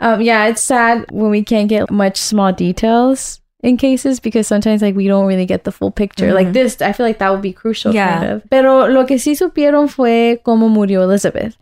Um, 0.00 0.22
yeah, 0.22 0.46
it's 0.46 0.62
sad 0.62 1.04
when 1.12 1.30
we 1.30 1.44
can't 1.44 1.68
get 1.68 1.90
much 1.90 2.16
small 2.16 2.50
details 2.52 3.40
in 3.62 3.76
cases 3.76 4.18
because 4.18 4.46
sometimes 4.48 4.80
like 4.80 4.96
we 4.96 5.06
don't 5.06 5.26
really 5.26 5.46
get 5.46 5.64
the 5.64 5.70
full 5.72 5.90
picture. 5.92 6.32
Like 6.32 6.48
Mhm. 6.48 6.52
this, 6.54 6.80
I 6.80 6.92
feel 6.92 7.04
like 7.04 7.18
that 7.18 7.30
would 7.30 7.42
be 7.42 7.52
crucial 7.52 7.94
Yeah. 7.94 8.18
kind 8.18 8.30
of. 8.32 8.42
Pero 8.50 8.86
lo 8.88 9.04
que 9.04 9.16
sí 9.18 9.36
supieron 9.36 9.88
fue 9.88 10.40
cómo 10.42 10.70
murió 10.70 11.02
Elizabeth. 11.02 11.54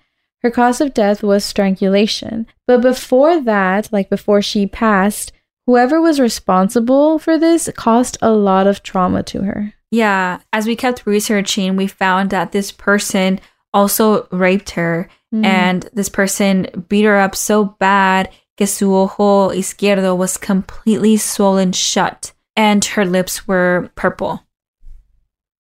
Her 0.43 0.51
cause 0.51 0.81
of 0.81 0.95
death 0.95 1.23
was 1.23 1.45
strangulation. 1.45 2.47
But 2.67 2.81
before 2.83 3.41
that, 3.41 3.93
like 3.93 4.09
before 4.09 4.41
she 4.43 4.67
passed, 4.67 5.33
whoever 5.67 6.01
was 6.01 6.19
responsible 6.21 7.19
for 7.19 7.39
this 7.39 7.69
caused 7.77 8.17
a 8.23 8.31
lot 8.33 8.67
of 8.67 8.83
trauma 8.83 9.23
to 9.25 9.43
her. 9.43 9.75
Yeah, 9.91 10.41
as 10.53 10.67
we 10.67 10.77
kept 10.77 11.05
researching, 11.07 11.77
we 11.77 11.87
found 11.87 12.31
that 12.31 12.53
this 12.53 12.73
person 12.73 13.41
also 13.75 14.27
raped 14.31 14.71
her 14.71 15.09
Mm. 15.33 15.47
and 15.47 15.89
this 15.93 16.09
person 16.09 16.67
beat 16.89 17.05
her 17.05 17.17
up 17.17 17.37
so 17.37 17.77
bad 17.79 18.29
que 18.57 18.67
su 18.67 18.93
ojo 18.93 19.51
izquierdo 19.51 20.17
was 20.17 20.37
completely 20.37 21.17
swollen 21.17 21.71
shut 21.71 22.33
and 22.57 22.85
her 22.85 23.05
lips 23.05 23.47
were 23.47 23.91
purple. 23.95 24.43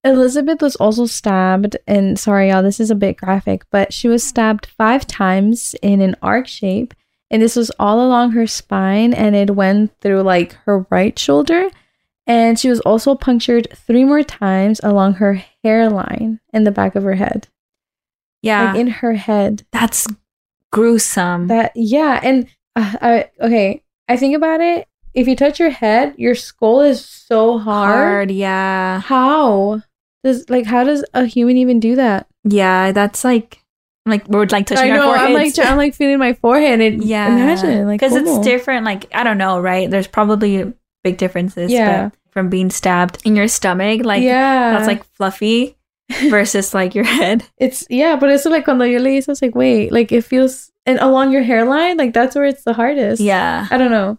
Elizabeth 0.02 0.62
was 0.62 0.76
also 0.76 1.04
stabbed, 1.06 1.76
and 1.86 2.18
sorry, 2.18 2.48
y'all, 2.50 2.62
this 2.62 2.80
is 2.80 2.90
a 2.90 2.94
bit 2.94 3.16
graphic, 3.18 3.64
but 3.70 3.92
she 3.92 4.08
was 4.08 4.24
stabbed 4.24 4.66
five 4.66 5.06
times 5.06 5.74
in 5.82 6.00
an 6.00 6.16
arc 6.22 6.46
shape, 6.46 6.94
and 7.30 7.42
this 7.42 7.54
was 7.54 7.70
all 7.78 8.04
along 8.04 8.32
her 8.32 8.46
spine, 8.46 9.12
and 9.12 9.36
it 9.36 9.54
went 9.54 9.92
through 10.00 10.22
like 10.22 10.54
her 10.64 10.86
right 10.90 11.18
shoulder. 11.18 11.68
And 12.26 12.58
she 12.58 12.68
was 12.70 12.80
also 12.80 13.14
punctured 13.14 13.68
three 13.74 14.04
more 14.04 14.22
times 14.22 14.80
along 14.82 15.14
her 15.14 15.42
hairline 15.64 16.40
in 16.52 16.64
the 16.64 16.70
back 16.70 16.94
of 16.94 17.02
her 17.02 17.14
head, 17.16 17.48
Yeah, 18.40 18.70
like 18.72 18.80
in 18.80 18.86
her 18.88 19.14
head. 19.14 19.66
that's 19.72 20.06
gruesome. 20.70 21.48
That 21.48 21.72
yeah, 21.74 22.20
and 22.22 22.46
uh, 22.76 22.94
I 23.02 23.30
okay. 23.40 23.82
I 24.08 24.16
think 24.16 24.34
about 24.36 24.60
it. 24.60 24.86
If 25.12 25.26
you 25.28 25.34
touch 25.36 25.58
your 25.58 25.70
head, 25.70 26.14
your 26.18 26.34
skull 26.36 26.80
is 26.80 27.04
so 27.04 27.58
hard. 27.58 27.90
hard, 27.94 28.30
yeah. 28.30 29.00
How 29.00 29.82
does 30.24 30.48
like 30.48 30.66
how 30.66 30.84
does 30.84 31.04
a 31.14 31.24
human 31.24 31.56
even 31.56 31.80
do 31.80 31.96
that? 31.96 32.26
Yeah, 32.44 32.92
that's 32.92 33.24
like 33.24 33.62
like 34.06 34.26
we're 34.28 34.46
like 34.46 34.66
touching 34.66 34.92
I 34.92 34.96
know. 34.96 35.10
our 35.10 35.16
I'm 35.16 35.32
like. 35.32 35.58
I'm 35.58 35.76
like 35.76 35.94
feeling 35.94 36.18
my 36.18 36.32
forehead. 36.34 36.80
And 36.80 37.04
yeah, 37.04 37.28
imagine 37.28 37.86
like 37.86 38.00
because 38.00 38.16
it's 38.16 38.38
different. 38.40 38.84
Like 38.84 39.06
I 39.14 39.24
don't 39.24 39.38
know, 39.38 39.60
right? 39.60 39.90
There's 39.90 40.06
probably 40.06 40.72
big 41.04 41.16
differences. 41.16 41.70
Yeah. 41.70 42.10
from 42.30 42.48
being 42.48 42.70
stabbed 42.70 43.18
in 43.24 43.34
your 43.34 43.48
stomach, 43.48 44.04
like 44.04 44.22
yeah, 44.22 44.72
that's 44.72 44.86
like 44.86 45.04
fluffy 45.14 45.76
versus 46.30 46.72
like 46.74 46.94
your 46.94 47.04
head. 47.04 47.44
it's 47.58 47.86
yeah. 47.90 48.16
But 48.16 48.30
it's 48.30 48.44
like 48.46 48.64
cuando 48.64 48.84
yo 48.84 49.00
leí 49.00 49.18
eso, 49.18 49.32
it's 49.32 49.42
like 49.42 49.54
wait, 49.54 49.92
like 49.92 50.12
it 50.12 50.22
feels 50.24 50.70
and 50.86 50.98
along 50.98 51.32
your 51.32 51.42
hairline, 51.42 51.96
like 51.96 52.14
that's 52.14 52.34
where 52.34 52.44
it's 52.44 52.64
the 52.64 52.72
hardest. 52.72 53.20
Yeah. 53.20 53.66
I 53.70 53.76
don't 53.78 53.90
know. 53.90 54.18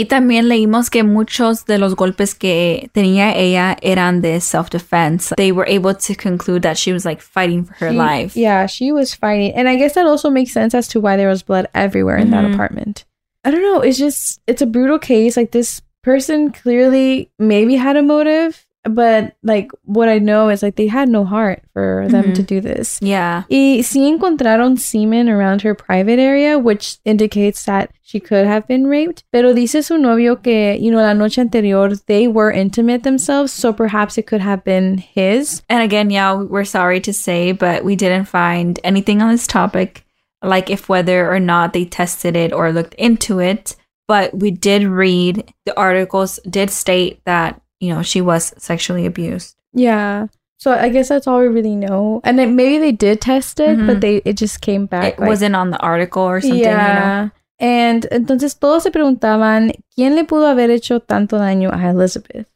Y 0.00 0.04
también 0.04 0.46
leímos 0.48 0.90
que 0.90 1.02
muchos 1.02 1.66
de 1.66 1.76
los 1.78 1.96
golpes 1.96 2.34
que 2.36 2.88
tenía 2.92 3.34
ella 3.36 3.76
eran 3.82 4.20
de 4.22 4.40
self-defense. 4.40 5.34
They 5.36 5.50
were 5.50 5.66
able 5.68 5.92
to 5.94 6.14
conclude 6.14 6.62
that 6.62 6.76
she 6.76 6.92
was 6.92 7.04
like 7.04 7.20
fighting 7.20 7.64
for 7.64 7.74
her 7.80 7.90
She- 7.90 7.96
life. 7.96 8.36
Yeah, 8.40 8.66
she 8.68 8.92
was 8.92 9.12
fighting, 9.12 9.52
and 9.56 9.68
I 9.68 9.74
guess 9.76 9.94
that 9.94 10.06
also 10.06 10.30
makes 10.30 10.52
sense 10.52 10.72
as 10.76 10.86
to 10.90 11.00
why 11.00 11.16
there 11.16 11.28
was 11.28 11.42
blood 11.42 11.66
everywhere 11.74 12.16
in 12.16 12.30
that 12.30 12.44
Mhm. 12.44 12.54
apartment. 12.54 13.04
I 13.44 13.50
don't 13.50 13.62
know. 13.62 13.80
It's 13.80 13.98
just 13.98 14.40
it's 14.46 14.62
a 14.62 14.66
brutal 14.66 15.00
case. 15.00 15.36
Like 15.36 15.50
this 15.50 15.82
person 16.04 16.52
clearly 16.52 17.30
maybe 17.38 17.74
had 17.76 17.96
a 17.96 18.02
motive, 18.02 18.64
but 18.84 19.34
like 19.42 19.70
what 19.84 20.08
I 20.08 20.18
know 20.18 20.48
is 20.48 20.62
like 20.62 20.76
they 20.76 20.86
had 20.86 21.08
no 21.08 21.24
heart 21.24 21.62
for 21.72 22.06
them 22.08 22.24
Mhm. 22.26 22.34
to 22.34 22.42
do 22.42 22.60
this. 22.60 22.98
Yeah. 23.02 23.42
Y 23.50 23.80
sí 23.82 24.06
encontraron 24.08 24.78
semen 24.78 25.28
around 25.28 25.62
her 25.62 25.74
private 25.74 26.18
area, 26.18 26.58
which 26.58 26.98
indicates 27.04 27.64
that 27.64 27.90
she 28.02 28.20
could 28.20 28.46
have 28.46 28.66
been 28.66 28.86
raped. 28.86 29.24
Pero 29.32 29.52
dice 29.52 29.82
su 29.84 29.98
novio 29.98 30.36
que, 30.36 30.74
you 30.80 30.90
know, 30.90 31.02
la 31.02 31.12
noche 31.12 31.38
anterior, 31.38 31.90
they 32.06 32.26
were 32.28 32.50
intimate 32.50 33.02
themselves, 33.02 33.52
so 33.52 33.72
perhaps 33.72 34.16
it 34.16 34.26
could 34.26 34.40
have 34.40 34.64
been 34.64 34.98
his. 34.98 35.62
And 35.68 35.82
again, 35.82 36.08
yeah, 36.10 36.32
we're 36.34 36.64
sorry 36.64 37.00
to 37.00 37.12
say, 37.12 37.52
but 37.52 37.84
we 37.84 37.96
didn't 37.96 38.24
find 38.26 38.80
anything 38.84 39.20
on 39.20 39.30
this 39.30 39.46
topic, 39.46 40.04
like 40.42 40.70
if 40.70 40.88
whether 40.88 41.30
or 41.30 41.40
not 41.40 41.72
they 41.74 41.84
tested 41.84 42.36
it 42.36 42.52
or 42.52 42.72
looked 42.72 42.94
into 42.94 43.40
it. 43.40 43.76
But 44.06 44.38
we 44.38 44.50
did 44.50 44.84
read 44.84 45.52
the 45.66 45.76
articles 45.78 46.40
did 46.48 46.70
state 46.70 47.20
that, 47.26 47.60
you 47.80 47.92
know, 47.94 48.02
she 48.02 48.20
was 48.20 48.52
sexually 48.58 49.06
abused. 49.06 49.56
Yeah. 49.72 50.26
So 50.58 50.72
I 50.72 50.88
guess 50.88 51.08
that's 51.08 51.26
all 51.28 51.38
we 51.40 51.46
really 51.48 51.76
know. 51.76 52.20
And 52.24 52.38
then 52.38 52.56
maybe 52.56 52.78
they 52.78 52.90
did 52.92 53.20
test 53.20 53.60
it, 53.60 53.78
Mhm. 53.78 53.86
but 53.86 54.00
they 54.00 54.16
it 54.24 54.36
just 54.36 54.60
came 54.60 54.86
back. 54.86 55.14
It 55.14 55.18
like- 55.20 55.28
wasn't 55.28 55.54
on 55.54 55.70
the 55.70 55.78
article 55.78 56.22
or 56.22 56.40
something, 56.40 56.58
you 56.58 56.64
know? 56.64 56.70
yeah. 56.72 57.28
And 57.60 58.06
entonces 58.10 58.58
todos 58.58 58.82
se 58.84 58.90
preguntaban 58.90 59.72
quién 59.96 60.14
le 60.16 60.24
pudo 60.24 60.46
haber 60.48 60.70
hecho 60.70 61.00
tanto 61.00 61.38
daño 61.38 61.70
a 61.72 61.88
Elizabeth. 61.90 62.46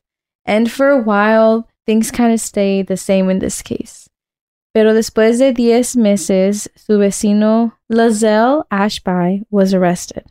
And 0.45 0.71
for 0.71 0.88
a 0.91 0.99
while, 1.00 1.69
things 1.87 2.11
kind 2.11 2.33
of 2.33 2.41
stayed 2.41 2.87
the 2.88 2.97
same 2.97 3.31
in 3.31 3.38
this 3.38 3.62
case. 3.62 4.09
Pero 4.75 4.95
después 4.95 5.38
de 5.38 5.52
10 5.52 5.97
meses, 5.97 6.69
su 6.76 6.99
vecino 6.99 7.73
Lazale 7.91 8.64
Ashby 8.71 9.45
was 9.50 9.75
arrested. 9.75 10.25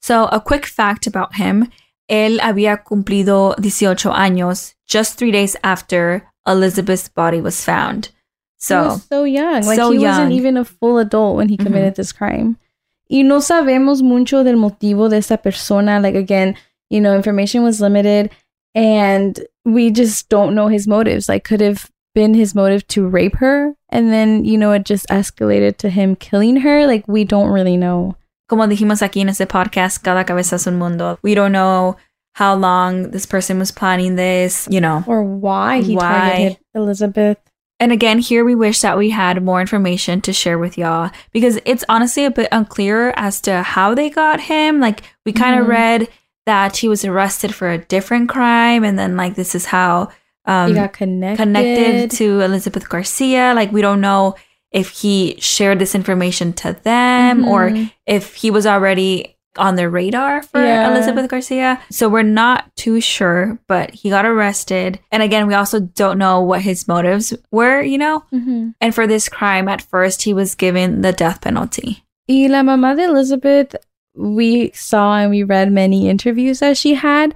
So, 0.00 0.26
a 0.30 0.40
quick 0.40 0.64
fact 0.66 1.06
about 1.06 1.34
him 1.34 1.68
él 2.08 2.40
había 2.40 2.82
cumplido 2.82 3.54
18 3.58 4.12
años 4.12 4.74
just 4.86 5.18
three 5.18 5.30
days 5.30 5.56
after 5.62 6.24
Elizabeth's 6.46 7.08
body 7.08 7.40
was 7.40 7.62
found. 7.64 8.06
he 8.06 8.12
So, 8.64 8.84
was 8.88 9.04
so 9.08 9.24
young. 9.24 9.62
Like 9.64 9.76
so 9.76 9.90
he 9.92 9.98
wasn't 9.98 10.32
even 10.32 10.56
a 10.56 10.64
full 10.64 10.98
adult 10.98 11.36
when 11.36 11.48
he 11.48 11.56
Mhm. 11.56 11.64
committed 11.64 11.94
this 11.94 12.12
crime. 12.12 12.56
Y 13.10 13.22
no 13.22 13.40
sabemos 13.40 14.02
mucho 14.02 14.42
del 14.42 14.56
motivo 14.56 15.08
de 15.08 15.18
esta 15.18 15.36
persona. 15.38 16.00
Like 16.00 16.14
again, 16.16 16.54
you 16.90 17.00
know, 17.00 17.14
information 17.14 17.62
was 17.62 17.80
limited 17.80 18.30
and 18.74 19.38
we 19.64 19.90
just 19.90 20.28
don't 20.28 20.54
know 20.54 20.68
his 20.68 20.86
motives. 20.86 21.28
Like 21.28 21.44
could 21.44 21.60
have 21.60 21.90
been 22.14 22.34
his 22.34 22.54
motive 22.54 22.86
to 22.88 23.06
rape 23.06 23.36
her 23.36 23.74
and 23.90 24.10
then, 24.12 24.44
you 24.44 24.58
know, 24.58 24.72
it 24.72 24.84
just 24.84 25.06
escalated 25.08 25.76
to 25.78 25.88
him 25.90 26.16
killing 26.16 26.56
her. 26.62 26.86
Like 26.86 27.04
we 27.06 27.24
don't 27.24 27.50
really 27.50 27.76
know. 27.76 28.16
Como 28.48 28.66
dijimos 28.66 29.02
aquí 29.02 29.20
en 29.20 29.28
este 29.28 29.46
podcast, 29.46 30.02
cada 30.02 30.24
cabeza 30.24 30.56
es 30.56 30.66
un 30.66 30.78
mundo. 30.78 31.18
We 31.22 31.34
don't 31.34 31.52
know 31.52 31.96
how 32.34 32.54
long 32.54 33.10
this 33.10 33.26
person 33.26 33.58
was 33.58 33.70
planning 33.72 34.16
this, 34.16 34.66
you 34.70 34.80
know. 34.80 35.02
Or 35.06 35.22
why 35.22 35.80
he 35.82 35.94
Why? 35.96 36.02
targeted 36.02 36.58
Elizabeth. 36.74 37.38
And 37.80 37.92
again, 37.92 38.18
here 38.18 38.44
we 38.44 38.54
wish 38.56 38.80
that 38.80 38.96
we 38.98 39.10
had 39.10 39.42
more 39.42 39.60
information 39.60 40.20
to 40.22 40.32
share 40.32 40.58
with 40.58 40.76
y'all 40.76 41.10
because 41.32 41.60
it's 41.64 41.84
honestly 41.88 42.24
a 42.24 42.30
bit 42.30 42.48
unclear 42.50 43.12
as 43.16 43.40
to 43.42 43.62
how 43.62 43.94
they 43.94 44.10
got 44.10 44.40
him. 44.40 44.80
Like, 44.80 45.02
we 45.24 45.32
kind 45.32 45.60
of 45.60 45.66
Mhm. 45.66 45.68
read 45.70 46.08
that 46.46 46.76
he 46.78 46.88
was 46.88 47.04
arrested 47.04 47.54
for 47.54 47.70
a 47.70 47.78
different 47.78 48.28
crime, 48.28 48.82
and 48.82 48.98
then, 48.98 49.16
like, 49.16 49.34
this 49.36 49.54
is 49.54 49.66
how 49.66 50.08
um, 50.46 50.68
he 50.68 50.74
got 50.74 50.92
connected. 50.94 51.42
connected 51.42 52.10
to 52.12 52.40
Elizabeth 52.40 52.88
Garcia. 52.88 53.52
Like, 53.54 53.70
we 53.70 53.82
don't 53.82 54.00
know 54.00 54.34
if 54.72 54.90
he 54.90 55.36
shared 55.38 55.78
this 55.78 55.94
information 55.94 56.52
to 56.52 56.74
them 56.82 57.46
or 57.48 57.70
Mhm. 57.70 57.90
if 58.06 58.34
he 58.34 58.50
was 58.50 58.66
already 58.66 59.34
on 59.56 59.74
their 59.74 59.90
radar 59.90 60.42
for 60.42 60.62
Yeah. 60.64 60.90
Elizabeth 60.92 61.28
Garcia. 61.28 61.80
So 61.90 62.08
we're 62.08 62.22
not 62.22 62.70
too 62.76 63.00
sure, 63.00 63.58
but 63.66 63.90
he 63.92 64.08
got 64.10 64.24
arrested. 64.26 65.00
And 65.10 65.20
again, 65.22 65.46
we 65.48 65.54
also 65.54 65.80
don't 65.80 66.18
know 66.18 66.40
what 66.42 66.60
his 66.60 66.86
motives 66.86 67.32
were, 67.50 67.80
you 67.82 67.98
know? 67.98 68.22
Mhm. 68.32 68.74
And 68.80 68.94
for 68.94 69.06
this 69.06 69.28
crime, 69.28 69.66
at 69.66 69.82
first, 69.82 70.22
he 70.22 70.32
was 70.32 70.54
given 70.54 71.00
the 71.00 71.12
death 71.12 71.40
penalty. 71.40 72.04
Y 72.28 72.46
la 72.48 72.62
mamá 72.62 72.94
de 72.94 73.04
Elizabeth, 73.04 73.74
we 74.14 74.70
saw 74.74 75.16
and 75.16 75.30
we 75.30 75.42
read 75.42 75.72
many 75.72 76.08
interviews 76.08 76.60
that 76.60 76.76
she 76.76 76.94
had, 76.94 77.34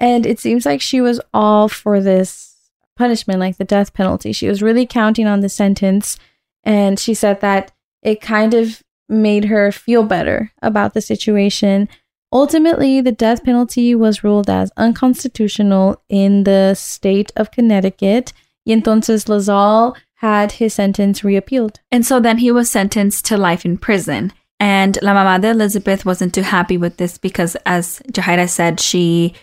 and 0.00 0.26
it 0.26 0.40
seems 0.40 0.66
like 0.66 0.80
she 0.82 1.00
was 1.00 1.20
all 1.32 1.68
for 1.68 2.00
this 2.00 2.54
punishment, 2.98 3.40
like 3.40 3.56
the 3.56 3.64
death 3.64 3.94
penalty. 3.94 4.32
She 4.32 4.48
was 4.48 4.62
really 4.62 4.84
counting 4.84 5.26
on 5.26 5.40
the 5.40 5.48
sentence, 5.48 6.18
and 6.64 6.98
she 6.98 7.14
said 7.14 7.40
that 7.40 7.72
it 8.02 8.20
kind 8.20 8.54
of 8.54 8.82
made 9.08 9.46
her 9.46 9.70
feel 9.72 10.02
better 10.04 10.52
about 10.62 10.94
the 10.94 11.00
situation. 11.00 11.88
Ultimately, 12.32 13.00
the 13.00 13.12
death 13.12 13.44
penalty 13.44 13.94
was 13.94 14.24
ruled 14.24 14.48
as 14.48 14.72
unconstitutional 14.76 16.02
in 16.08 16.44
the 16.44 16.74
state 16.74 17.30
of 17.36 17.50
Connecticut. 17.50 18.32
Y 18.64 18.72
entonces 18.74 19.26
Lazale 19.28 19.94
had 20.16 20.52
his 20.52 20.72
sentence 20.74 21.24
reappealed. 21.24 21.80
And 21.90 22.06
so 22.06 22.20
then 22.20 22.38
he 22.38 22.50
was 22.50 22.70
sentenced 22.70 23.24
to 23.26 23.36
life 23.36 23.64
in 23.64 23.76
prison. 23.76 24.32
And 24.60 24.96
La 25.02 25.12
Mamá 25.14 25.40
de 25.40 25.50
Elizabeth 25.50 26.06
wasn't 26.06 26.32
too 26.32 26.42
happy 26.42 26.78
with 26.78 26.96
this 26.96 27.18
because, 27.18 27.56
as 27.66 28.00
Jahaira 28.12 28.48
said, 28.48 28.78
she 28.78 29.34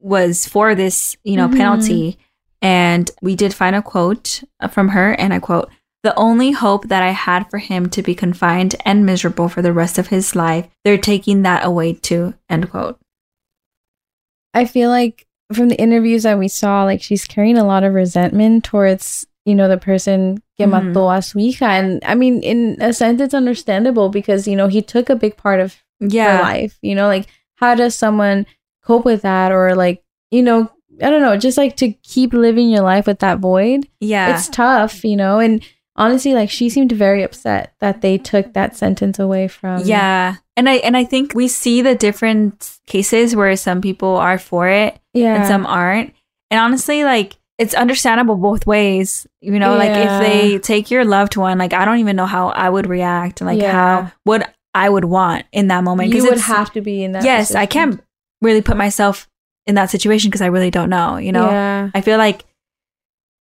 was 0.00 0.46
for 0.46 0.74
this, 0.74 1.16
you 1.24 1.36
know, 1.36 1.48
Mhm. 1.48 1.56
penalty. 1.56 2.18
And 2.62 3.10
we 3.20 3.36
did 3.36 3.52
find 3.52 3.76
a 3.76 3.82
quote 3.82 4.42
from 4.70 4.88
her, 4.88 5.12
and 5.12 5.34
I 5.34 5.38
quote, 5.38 5.68
the 6.04 6.14
only 6.16 6.52
hope 6.52 6.88
that 6.88 7.02
I 7.02 7.10
had 7.10 7.50
for 7.50 7.58
him 7.58 7.88
to 7.90 8.02
be 8.02 8.14
confined 8.14 8.76
and 8.84 9.04
miserable 9.04 9.48
for 9.48 9.62
the 9.62 9.72
rest 9.72 9.98
of 9.98 10.08
his 10.08 10.36
life, 10.36 10.68
they're 10.84 10.98
taking 10.98 11.42
that 11.42 11.64
away 11.64 11.94
too. 11.94 12.34
End 12.48 12.70
quote. 12.70 12.98
I 14.52 14.66
feel 14.66 14.90
like 14.90 15.26
from 15.52 15.68
the 15.70 15.80
interviews 15.80 16.22
that 16.24 16.38
we 16.38 16.48
saw, 16.48 16.84
like 16.84 17.02
she's 17.02 17.24
carrying 17.24 17.58
a 17.58 17.64
lot 17.64 17.84
of 17.84 17.94
resentment 17.94 18.64
towards, 18.64 19.26
you 19.44 19.54
know, 19.54 19.66
the 19.68 19.78
person 19.78 20.42
que 20.58 20.66
Mhm. 20.66 20.92
mató 20.92 21.16
a 21.16 21.22
su 21.22 21.38
hija. 21.38 21.66
And 21.66 22.02
I 22.04 22.14
mean, 22.14 22.40
in 22.42 22.76
a 22.80 22.92
sense, 22.92 23.20
it's 23.20 23.34
understandable 23.34 24.08
because, 24.10 24.46
you 24.46 24.56
know, 24.56 24.68
he 24.68 24.82
took 24.82 25.08
a 25.10 25.16
big 25.16 25.36
part 25.36 25.60
of 25.60 25.76
Yeah. 26.00 26.36
her 26.36 26.42
life. 26.42 26.78
You 26.82 26.94
know, 26.94 27.06
like 27.08 27.26
how 27.56 27.74
does 27.74 27.94
someone 27.94 28.46
cope 28.84 29.04
with 29.04 29.22
that? 29.22 29.52
Or 29.52 29.74
like, 29.74 30.02
you 30.30 30.42
know, 30.42 30.70
I 31.02 31.10
don't 31.10 31.22
know, 31.22 31.36
just 31.36 31.58
like 31.58 31.76
to 31.78 31.90
keep 31.90 32.32
living 32.32 32.70
your 32.70 32.82
life 32.82 33.06
with 33.06 33.18
that 33.20 33.38
void. 33.38 33.88
Yeah. 34.00 34.34
It's 34.34 34.48
tough, 34.48 35.02
you 35.04 35.16
know, 35.16 35.40
and 35.40 35.60
honestly, 35.96 36.34
like 36.34 36.50
she 36.50 36.68
seemed 36.68 36.92
very 36.92 37.22
upset 37.22 37.74
that 37.80 38.00
they 38.00 38.18
took 38.18 38.52
that 38.54 38.76
sentence 38.76 39.18
away 39.18 39.48
from. 39.48 39.82
yeah. 39.84 40.36
And 40.56 40.68
I 40.68 40.74
and 40.76 40.96
I 40.96 41.04
think 41.04 41.34
we 41.34 41.48
see 41.48 41.82
the 41.82 41.94
different 41.94 42.78
cases 42.86 43.34
where 43.34 43.56
some 43.56 43.80
people 43.80 44.16
are 44.16 44.38
for 44.38 44.68
it 44.68 44.98
Yeah. 45.12 45.36
and 45.36 45.46
some 45.46 45.66
aren't. 45.66 46.14
And 46.50 46.60
honestly, 46.60 47.02
like 47.04 47.36
it's 47.58 47.74
understandable 47.74 48.36
both 48.36 48.66
ways. 48.66 49.26
You 49.40 49.58
know, 49.58 49.76
like 49.76 49.90
if 49.90 50.20
they 50.20 50.58
take 50.58 50.90
your 50.90 51.04
loved 51.04 51.36
one, 51.36 51.58
like 51.58 51.72
I 51.72 51.84
don't 51.84 51.98
even 51.98 52.16
know 52.16 52.26
how 52.26 52.48
I 52.48 52.68
would 52.70 52.86
react, 52.88 53.40
like 53.40 53.60
Yeah. 53.60 53.72
how 53.72 54.12
what 54.24 54.52
I 54.74 54.88
would 54.88 55.04
want 55.04 55.44
in 55.52 55.68
that 55.68 55.84
moment. 55.84 56.12
you 56.12 56.24
would 56.24 56.38
have 56.40 56.72
to 56.72 56.80
be 56.80 57.04
in 57.04 57.12
that. 57.12 57.24
Yes, 57.24 57.54
I 57.54 57.66
can't 57.66 58.00
really 58.42 58.60
put 58.62 58.76
myself 58.76 59.28
in 59.66 59.76
that 59.76 59.88
situation 59.90 60.30
because 60.30 60.42
I 60.42 60.46
really 60.46 60.70
don't 60.70 60.90
know. 60.90 61.16
You 61.16 61.32
know, 61.32 61.48
Yeah. 61.48 61.90
I 61.94 62.00
feel 62.00 62.18
like 62.18 62.44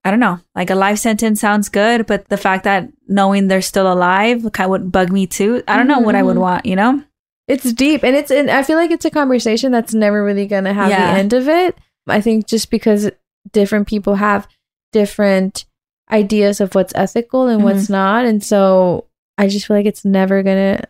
I 0.06 0.12
don't 0.12 0.20
know, 0.20 0.40
like 0.56 0.70
a 0.70 0.76
life 0.76 1.00
sentence 1.00 1.40
sounds 1.40 1.70
good, 1.70 2.06
but 2.08 2.28
the 2.28 2.36
fact 2.38 2.66
that 2.66 2.90
knowing 3.08 3.48
they're 3.48 3.62
still 3.62 3.92
alive 3.92 4.42
kind 4.52 4.66
of 4.66 4.70
would 4.72 4.92
bug 4.92 5.12
me 5.12 5.28
too. 5.28 5.64
I 5.68 5.78
don't 5.78 5.88
know 5.88 6.00
what 6.00 6.16
I 6.16 6.24
would 6.24 6.36
Mhm. 6.36 6.42
want. 6.42 6.66
You 6.66 6.76
know? 6.76 7.02
It's 7.48 7.72
deep 7.74 8.04
and 8.04 8.16
it's 8.16 8.30
and 8.32 8.50
I 8.52 8.64
feel 8.64 8.78
like 8.78 8.92
it's 8.92 9.06
a 9.06 9.10
conversation 9.10 9.72
that's 9.72 9.94
never 9.94 10.24
really 10.24 10.46
going 10.46 10.64
to 10.66 10.74
have 10.74 10.90
Yeah. 10.90 11.14
the 11.14 11.20
end 11.20 11.34
of 11.34 11.48
it. 11.48 11.78
I 12.08 12.20
think 12.22 12.48
just 12.48 12.70
because 12.70 13.10
different 13.54 13.88
people 13.88 14.16
have 14.16 14.48
different 14.92 15.66
ideas 16.12 16.62
of 16.62 16.76
what's 16.76 16.94
ethical 16.96 17.48
and 17.48 17.64
what's 17.64 17.84
Mm-hmm. 17.86 17.94
not 17.94 18.26
and 18.26 18.44
so 18.44 19.06
I 19.38 19.48
just 19.48 19.66
feel 19.68 19.76
like 19.78 19.86
it's 19.86 20.06
never 20.06 20.44
going 20.44 20.78
to 20.78 20.84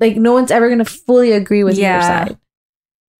like 0.00 0.16
no 0.16 0.32
one's 0.32 0.50
ever 0.50 0.66
going 0.68 0.78
to 0.80 0.84
fully 0.84 1.32
agree 1.32 1.64
with 1.64 1.78
Yeah. 1.78 1.96
either 1.98 2.06
side. 2.30 2.38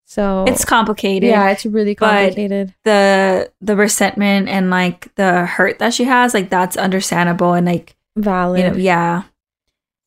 So 0.09 0.45
It's 0.47 0.65
complicated. 0.65 1.29
yeah, 1.29 1.51
it's 1.51 1.67
really 1.67 1.95
complicated. 1.97 2.73
the 2.85 3.51
the 3.61 3.75
resentment 3.77 4.49
and 4.49 4.71
like 4.71 5.13
the 5.17 5.45
hurt 5.47 5.79
that 5.81 5.93
she 5.95 6.05
has, 6.05 6.33
like 6.33 6.49
that's 6.49 6.77
understandable 6.77 7.53
and 7.55 7.67
like 7.67 7.97
Valid. 8.17 8.61
you 8.63 8.71
know, 8.71 8.77
yeah. 8.77 9.23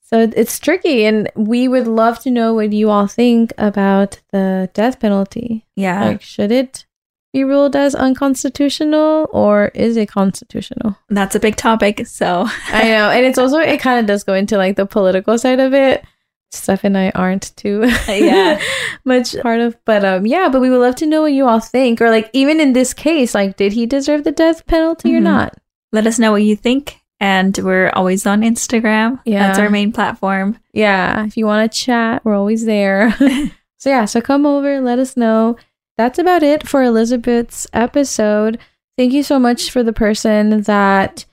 So 0.02 0.28
it's 0.36 0.58
tricky 0.58 1.06
and 1.06 1.30
we 1.36 1.68
would 1.68 1.86
love 1.86 2.18
to 2.22 2.32
know 2.32 2.56
what 2.56 2.72
you 2.74 2.90
all 2.90 3.06
think 3.08 3.54
about 3.60 4.20
the 4.32 4.70
death 4.74 5.00
penalty. 5.00 5.68
Yeah. 5.76 6.06
Like, 6.06 6.22
should 6.24 6.52
it 6.52 6.86
be 7.32 7.44
ruled 7.44 7.76
as 7.76 7.94
unconstitutional 7.94 9.28
or 9.32 9.68
is 9.76 9.98
it 9.98 10.08
constitutional? 10.08 10.96
That's 11.10 11.36
a 11.36 11.40
big 11.40 11.58
topic. 11.58 12.08
So 12.08 12.46
I 12.72 12.84
know. 12.86 13.12
And 13.12 13.24
it's 13.26 13.38
also, 13.38 13.58
it 13.60 13.80
kind 13.82 14.00
of 14.00 14.08
does 14.08 14.24
go 14.24 14.34
into 14.34 14.58
like 14.58 14.78
the 14.78 14.88
political 14.88 15.38
side 15.38 15.60
of 15.60 15.74
it. 15.76 16.04
Steph 16.52 16.84
and 16.84 16.98
I 16.98 17.12
aren't 17.12 17.56
too 17.56 17.84
Yeah. 18.08 18.60
much 19.06 19.36
part 19.42 19.60
of, 19.60 19.78
but 19.86 20.04
um, 20.04 20.26
yeah, 20.26 20.50
but 20.50 20.62
we 20.62 20.70
would 20.70 20.80
love 20.82 20.96
to 20.96 21.06
know 21.06 21.22
what 21.22 21.32
you 21.34 21.48
all 21.48 21.60
think. 21.60 22.02
Or 22.02 22.10
like, 22.10 22.30
even 22.34 22.60
in 22.60 22.74
this 22.74 22.94
case, 22.94 23.36
like, 23.36 23.56
did 23.58 23.74
he 23.74 23.86
deserve 23.86 24.24
the 24.24 24.32
death 24.32 24.66
penalty 24.66 25.16
or 25.16 25.20
Mhm. 25.20 25.24
not? 25.24 25.54
let 25.92 26.06
us 26.06 26.20
know 26.20 26.32
what 26.32 26.44
you 26.44 26.56
think. 26.56 26.98
And 27.20 27.58
we're 27.58 27.90
always 27.96 28.26
on 28.28 28.42
Instagram. 28.42 29.20
Yeah. 29.26 29.48
That's 29.48 29.58
our 29.60 29.70
main 29.72 29.92
platform. 29.92 30.58
Yeah. 30.72 31.26
If 31.26 31.36
you 31.36 31.46
want 31.48 31.70
to 31.72 31.76
chat, 31.78 32.24
we're 32.24 32.36
always 32.36 32.64
there. 32.66 33.12
so 33.78 33.90
yeah, 33.90 34.06
so 34.06 34.22
come 34.22 34.46
over, 34.46 34.80
let 34.82 35.00
us 35.00 35.18
know. 35.18 35.58
That's 35.98 36.20
about 36.20 36.44
it 36.44 36.68
for 36.68 36.84
Elizabeth's 36.84 37.66
episode. 37.74 38.60
Thank 38.98 39.14
you 39.14 39.24
so 39.24 39.38
much 39.40 39.72
for 39.72 39.82
the 39.84 39.92
person 39.94 40.62
that 40.62 41.26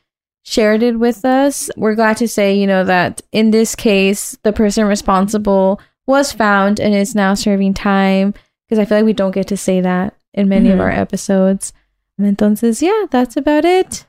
shared 0.46 0.82
it 0.84 0.96
with 0.98 1.24
us. 1.24 1.68
We're 1.76 1.96
glad 1.96 2.16
to 2.18 2.28
say, 2.28 2.54
you 2.54 2.68
know, 2.68 2.84
that 2.84 3.20
in 3.32 3.50
this 3.50 3.74
case, 3.74 4.38
the 4.44 4.52
person 4.52 4.86
responsible 4.86 5.80
was 6.06 6.32
found 6.32 6.78
and 6.78 6.94
is 6.94 7.16
now 7.16 7.34
serving 7.34 7.74
time 7.74 8.32
because 8.64 8.78
I 8.78 8.84
feel 8.84 8.98
like 8.98 9.04
we 9.04 9.12
don't 9.12 9.34
get 9.34 9.48
to 9.48 9.56
say 9.56 9.80
that 9.80 10.14
in 10.32 10.48
many 10.48 10.70
of 10.70 10.78
Mhm. 10.78 10.82
our 10.82 10.90
episodes. 10.90 11.72
Entonces, 12.20 12.80
yeah, 12.80 13.06
that's 13.10 13.36
about 13.36 13.64
it. 13.64 14.06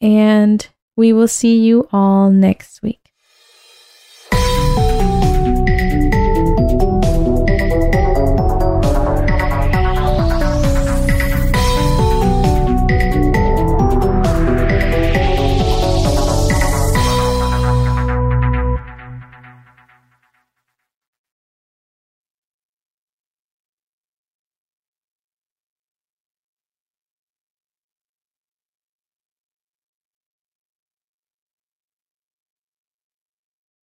And 0.00 0.64
we 0.96 1.12
will 1.12 1.28
see 1.28 1.58
you 1.58 1.88
all 1.92 2.30
next 2.30 2.82
week. 2.82 2.99